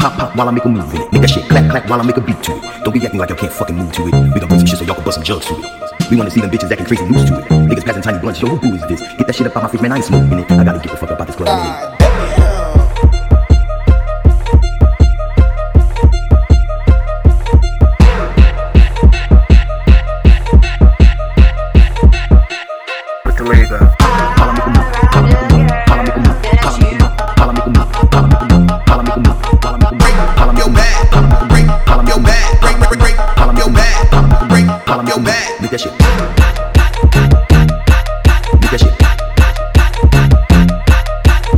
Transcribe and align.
Pop 0.00 0.16
pop 0.16 0.36
while 0.36 0.48
I 0.48 0.52
make 0.52 0.64
a 0.64 0.68
move 0.68 0.94
in 0.94 1.00
it. 1.00 1.12
Make 1.12 1.22
that 1.22 1.30
shit 1.30 1.48
clap 1.48 1.68
clap 1.72 1.90
while 1.90 2.00
I 2.00 2.04
make 2.04 2.16
a 2.16 2.20
beat 2.20 2.40
to 2.44 2.52
it. 2.54 2.84
Don't 2.84 2.94
be 2.94 3.04
acting 3.04 3.18
like 3.18 3.30
y'all 3.30 3.38
can't 3.38 3.52
fucking 3.52 3.74
move 3.74 3.90
to 3.94 4.06
it. 4.06 4.14
We 4.32 4.38
gon' 4.38 4.48
do 4.48 4.56
some 4.56 4.64
shit 4.64 4.78
so 4.78 4.84
y'all 4.84 4.94
can 4.94 5.02
bust 5.02 5.16
some 5.16 5.24
jugs 5.24 5.46
to 5.46 5.54
it. 5.58 6.08
We 6.08 6.16
wanna 6.16 6.30
see 6.30 6.40
them 6.40 6.50
bitches 6.52 6.70
acting 6.70 6.86
crazy 6.86 7.04
loose 7.04 7.28
to 7.28 7.40
it. 7.40 7.48
Niggas 7.48 7.84
passing 7.84 8.02
tiny 8.02 8.20
blunts, 8.20 8.40
yo, 8.40 8.46
who 8.46 8.74
is 8.76 8.86
this? 8.86 9.00
Get 9.00 9.26
that 9.26 9.34
shit 9.34 9.48
up 9.48 9.56
out 9.56 9.64
my 9.64 9.68
face, 9.68 9.80
man, 9.80 9.90
I 9.90 9.96
ain't 9.96 10.04
smoking 10.04 10.38
it. 10.38 10.48
I 10.52 10.62
gotta 10.62 10.78
get 10.78 10.92
the 10.92 10.96
fuck 10.96 11.10
up 11.10 11.20
out 11.20 11.26
this 11.26 11.34
club. 11.34 11.48
Man. 11.48 11.98
Make 35.70 35.82
that 35.82 35.82
shit. 35.82 35.92
Make 38.54 38.70
that 38.70 38.80
shit. 38.80 38.94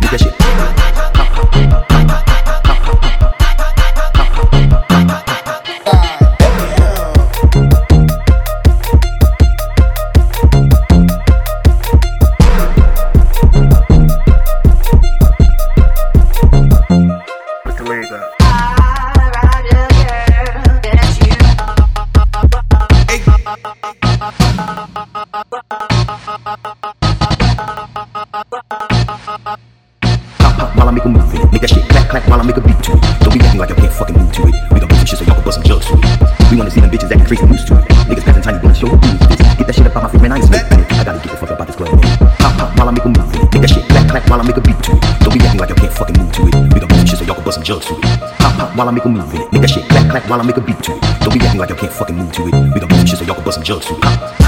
Make 0.00 0.10
that 0.10 0.20
shit. 0.22 0.34
Put 17.64 17.76
the 17.76 17.84
while 30.88 30.96
I 30.96 30.96
make 30.96 31.04
a 31.04 31.08
move. 31.08 31.52
Make 31.52 31.60
that 31.60 31.70
shit 31.70 31.84
clap 31.88 32.08
clap 32.08 32.24
while 32.28 32.40
I 32.40 32.44
make 32.44 32.56
a 32.56 32.60
beat 32.60 32.80
to 32.88 32.92
it. 32.96 33.02
Don't 33.20 33.34
be 33.36 33.44
acting 33.44 33.60
like 33.60 33.68
y'all 33.68 33.78
can't 33.78 33.92
fucking 33.92 34.16
move 34.16 34.32
to 34.32 34.42
it. 34.48 34.54
We 34.72 34.80
gon' 34.80 34.88
do 34.88 34.96
some 34.96 35.06
shit 35.06 35.18
so 35.18 35.24
y'all 35.28 35.36
can 35.36 35.44
bust 35.44 35.60
some 35.60 35.66
jugs 35.68 35.86
to 35.86 35.94
it. 36.00 36.48
We 36.48 36.56
wanna 36.56 36.70
see 36.70 36.80
them 36.80 36.90
bitches 36.90 37.12
acting 37.12 37.28
crazy 37.28 37.44
loose 37.44 37.64
to 37.68 37.74
it. 37.76 37.84
Niggas 38.08 38.24
passing 38.24 38.42
tiny 38.42 38.58
blunts, 38.58 38.80
yo, 38.80 38.88
who 38.88 38.96
is 38.96 39.20
this? 39.28 39.40
Get 39.58 39.66
that 39.68 39.74
shit 39.76 39.86
up 39.86 39.96
out 39.96 40.02
my 40.04 40.08
face, 40.08 40.22
man, 40.22 40.32
I 40.32 40.36
ain't 40.40 40.48
smoking 40.48 40.80
it. 40.80 40.92
I 40.96 41.04
gotta 41.04 41.20
get 41.20 41.28
the 41.28 41.36
fuck 41.36 41.50
up 41.52 41.60
out 41.60 41.66
this 41.68 41.76
club. 41.76 41.92
Pop 42.40 42.52
pop 42.56 42.70
while 42.78 42.88
I 42.88 42.92
make 42.96 43.04
a 43.04 43.10
move. 43.12 43.28
Make 43.52 43.60
that 43.60 43.68
shit 43.68 43.84
clap 43.92 44.06
clap 44.08 44.24
while 44.32 44.40
I 44.40 44.44
make 44.48 44.56
a 44.56 44.64
beat 44.64 44.80
to 44.80 44.92
it. 44.96 45.02
Don't 45.20 45.34
be 45.36 45.40
acting 45.44 45.60
like 45.60 45.68
y'all 45.68 45.76
can't 45.84 45.92
fucking 45.92 46.16
move 46.16 46.32
to 46.32 46.42
it. 46.48 46.54
We 46.72 46.80
gon' 46.80 46.88
do 46.88 46.96
some 46.96 47.08
shit 47.12 47.18
so 47.20 47.24
y'all 47.28 47.36
can 47.36 47.44
bust 47.44 47.56
some 47.60 47.66
jugs 47.68 47.84
to 47.84 47.92
it. 47.92 48.02
Pop 48.40 48.52
pop 48.56 48.70
while 48.72 48.88
I 48.88 48.92
make 48.96 49.04
a 49.04 49.10
move. 49.12 49.28
Make 49.52 49.60
that 49.60 49.68
shit 49.68 49.84
clap 49.92 50.08
clap 50.08 50.24
while 50.24 50.40
I 50.40 50.44
make 50.48 50.56
a 50.56 50.64
beat 50.64 50.80
to 50.88 50.96
it. 50.96 51.00
Don't 51.20 51.36
be 51.36 51.44
acting 51.44 51.60
like 51.60 51.68
y'all 51.68 51.76
can't 51.84 51.92
fucking 51.92 52.16
move 52.16 52.32
to 52.32 52.48
it. 52.48 52.54
We 52.72 52.80
gon' 52.80 52.88
do 52.88 52.96
some 52.96 53.08
shit 53.12 53.18
so 53.20 53.24
y'all 53.28 53.36
can 53.36 53.44
bust 53.44 53.60
some 53.60 53.66
jugs 53.68 53.92
to 53.92 53.92
it. 53.92 54.00
Make 54.00 54.47